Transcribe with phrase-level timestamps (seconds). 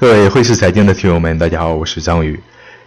[0.00, 2.38] 各位汇市财经的听友们，大家好，我是张宇。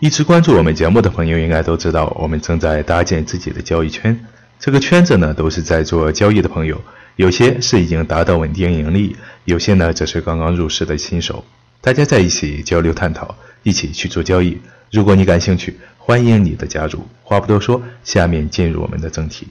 [0.00, 4.18] 一直关注我们节目的朋友应该都知道，我们正在搭建自己的交易圈。
[4.58, 6.82] 这个圈子呢，都是在做交易的朋友，
[7.14, 9.14] 有些是已经达到稳定盈利，
[9.44, 11.44] 有些呢则是刚刚入市的新手。
[11.80, 14.58] 大家在一起交流探讨，一起去做交易。
[14.90, 17.06] 如果你感兴趣，欢迎你的加入。
[17.22, 19.46] 话不多说，下面进入我们的正题。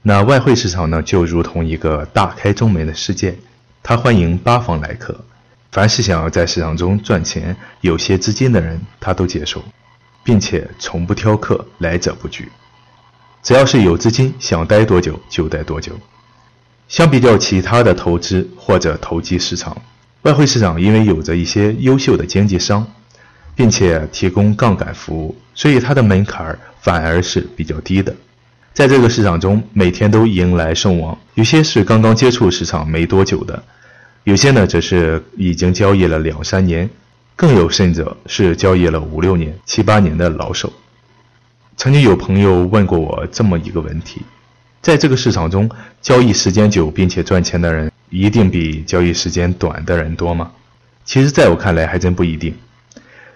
[0.00, 3.36] 那外汇市场呢，就如同一个大开中门的世界，
[3.82, 5.14] 它欢迎八方来客。
[5.70, 9.62] 凡是想要在市场中赚钱、有些资金的人，他都接受，
[10.24, 12.50] 并且从不挑客，来者不拒。
[13.42, 15.92] 只要是有资金，想待多久就待多久。
[16.88, 19.76] 相比较其他的投资或者投机市场，
[20.22, 22.86] 外汇市场因为有着一些优秀的经纪商，
[23.54, 28.14] 并且提供杠杆服务，所以它的门槛反而是比较低的。
[28.72, 33.62] 在这个市场中，每天都迎来送往，有些是刚刚接触市场没多久的。
[34.28, 36.86] 有些呢，则是已经交易了两三年，
[37.34, 40.70] 更有甚者是交易了五六年、七八年的老手。
[41.78, 44.20] 曾经有朋友问过我这么一个问题：
[44.82, 45.66] 在这个市场中，
[46.02, 50.50] 交易时间久并且赚钱的人，一定比交易时间短的人多吗？
[51.06, 52.54] 其实，在我看来，还真不一定。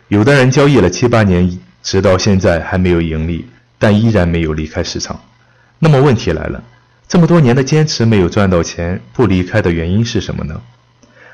[0.08, 3.46] 有的人交易了七八年，直到现在还没有盈利，
[3.78, 5.18] 但依然没有离开市场。
[5.78, 6.62] 那么问题来了，
[7.08, 10.60] 这么多年的坚持没有赚到钱，不离开的原因是什么呢？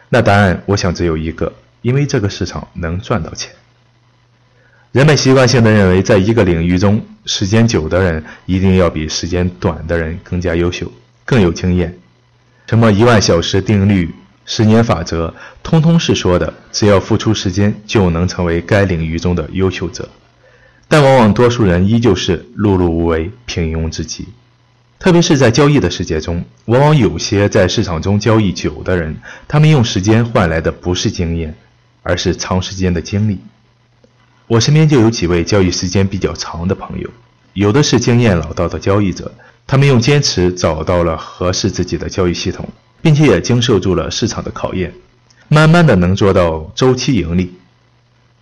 [0.09, 3.53] 那答案我想只有一个，因为这个市场能赚到钱。
[4.93, 10.91] 人们习惯性的认为，在一个领域中，时间久的人一定要比时间短的人更加优秀、
[11.27, 11.99] 更有经验。
[12.67, 14.11] 什么一万小时定律、
[14.47, 20.09] 十年法则，通通是说的，只要付出时间就能成为该领域中的优秀者。
[20.89, 24.27] 但往往多数人依旧是碌碌无为、平庸之极。
[24.99, 31.55] 特别是在交易的世界中，往往有些在市场中交易久的人，他们用时间换来的不是经验，
[32.03, 33.39] 而是长时间的经历。
[34.49, 37.09] 我身边就有几位交易时间比较长的朋友，
[37.53, 39.33] 有的是经验老道的交易者，
[39.67, 42.69] 他们用坚持找到了合适自己的交易系统，
[43.01, 44.93] 并且也经受住了市场的考验，
[45.47, 47.55] 慢慢的能做到周期盈利。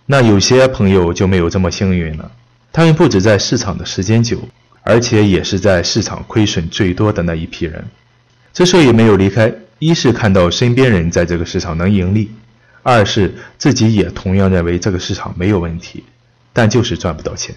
[0.07, 2.31] 那有些朋友就没有这么幸运了，
[2.73, 4.39] 他们不止在市场的时间久。
[4.87, 7.85] 而且也是在市场亏损最多的那一批人，
[8.53, 12.31] 之所以没有离开，一是看到身边人在这个市场能盈利，
[12.83, 16.05] 二是自己也同样认为这个市场没有问题，
[16.53, 17.53] 但就是赚不到钱。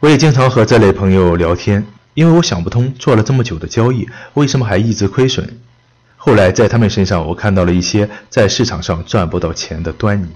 [0.00, 5.58] 我也经常和这类朋友聊天，因为我想不通，做了这么久的交易，为什么还一直亏损？
[6.18, 10.28] 后来在他们身上，我看到了一些在市场上赚不到钱的端倪。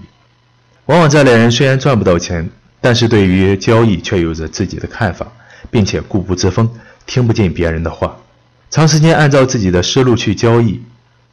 [0.87, 2.49] 往往这类人虽然赚不到钱，
[2.81, 5.31] 但是对于交易却有着自己的看法，
[5.69, 6.69] 并且固步自封，
[7.05, 8.17] 听不进别人的话，
[8.71, 10.81] 长时间按照自己的思路去交易，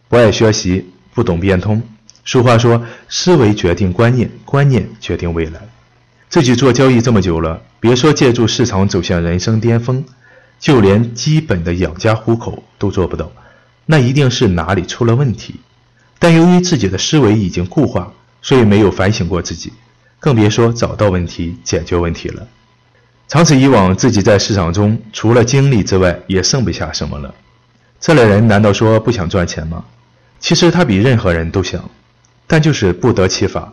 [0.08, 1.82] 不爱学习，不懂变通。
[2.24, 5.60] 俗话说，思维决定观念，观念决定未来。
[6.28, 10.04] 自己做交易这么久了，别说借助市场走向人生巅峰，
[10.60, 13.32] 就连基本的养家糊口都做不到，
[13.86, 15.54] 那一定是哪里出了问题。
[16.18, 19.72] 但由于自己的思维已经固化，所以没有反省过自己。
[20.20, 22.46] 更别说找到问题、解决问题了。
[23.28, 27.34] 长此以往，自己在市场中除了经历之外，也剩不下什么了。
[28.00, 29.84] 这类人难道说不想赚钱吗？
[30.40, 31.90] 其实他比任何人都想，
[32.46, 33.72] 但就是不得其法，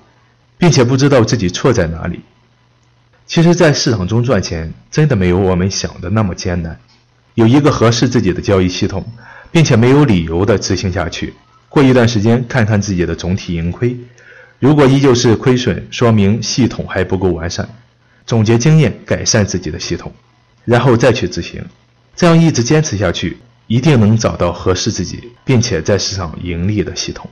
[0.58, 2.22] 并且不知道自己错在哪里。
[3.28, 6.78] 其实，在市场中赚钱真的没有我们想的那么艰难。
[7.34, 9.06] 有一个合适自己的交易系统，
[9.52, 11.34] 并且没有理由的执行下去，
[11.70, 13.98] 过一段时间看看自己的总体盈亏。
[14.60, 17.68] 如果依旧是亏损，说明系统还不够完善。
[18.26, 20.12] 总结经验，改善自己的系统，
[20.64, 21.64] 然后再去执行，
[22.16, 27.30] 这样一直坚持下去，一定能找到合适自己并且在市场盈利的系统。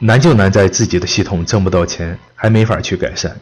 [0.00, 3.36] 难就难在自己的系统挣不到钱，还没法去改善。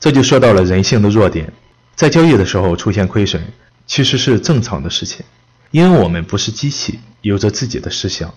[0.00, 1.52] 这就说到了人性的弱点，
[1.94, 3.42] 在交易的时候出现亏损，
[3.86, 5.24] 其实是正常的事情，
[5.70, 8.32] 因为我们不是机器，有着自己的思想。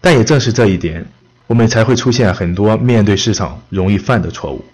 [0.00, 1.06] 但也正是这一点，
[1.46, 4.64] 我们才会出现很多面对市场容易犯的错误：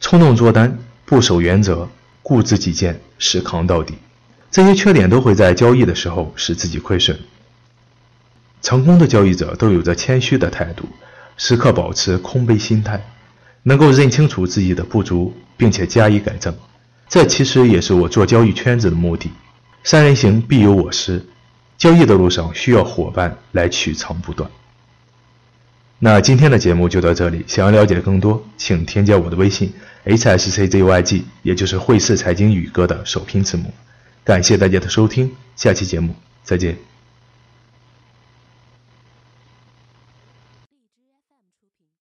[0.00, 1.88] 冲动做单、不守原则、
[2.22, 3.94] 固执己见、死扛到底。
[4.50, 7.18] 这些缺点都会在交易的时候使自己亏损。
[8.60, 10.84] 成功的交易者都有着谦虚的态度，
[11.36, 13.02] 时刻保持空杯心态，
[13.62, 16.54] 能够认清楚自己的不足，并且加以改正。
[17.08, 19.30] 这其实也是我做交易圈子的目的。
[19.82, 21.24] 三人行必有我师。
[21.82, 24.48] 交易的路上需要伙伴来取长补短。
[25.98, 29.72] 那今天的节目就到这里，想要了解更多，请添加我的微信
[30.04, 33.74] hsczyg，也就是汇市财经宇哥的首拼字母。
[34.22, 36.14] 感谢大家的收听，下期节目
[36.44, 36.91] 再见。